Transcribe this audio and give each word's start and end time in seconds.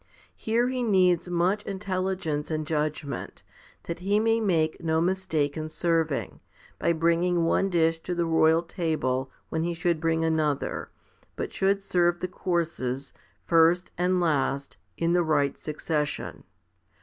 Here 0.35 0.67
he 0.69 0.81
needs 0.81 1.29
much 1.29 1.63
intelli 1.63 2.15
gence 2.15 2.49
and 2.49 2.65
judgment, 2.65 3.43
that 3.83 3.99
he 3.99 4.19
may 4.19 4.39
make 4.41 4.81
no 4.83 4.99
mistake 4.99 5.55
in 5.55 5.69
serving, 5.69 6.39
by 6.79 6.91
bringing 6.91 7.45
one 7.45 7.69
dish 7.69 7.99
to 7.99 8.15
the 8.15 8.25
royal 8.25 8.63
table 8.63 9.29
when 9.49 9.61
he 9.61 9.75
should 9.75 10.01
bring 10.01 10.25
another, 10.25 10.89
but 11.35 11.53
should 11.53 11.83
serve 11.83 12.19
the 12.19 12.27
courses, 12.27 13.13
first 13.45 13.91
and 13.95 14.19
last, 14.19 14.75
in 14.97 15.11
the 15.11 15.21
right 15.21 15.55
succession. 15.55 16.45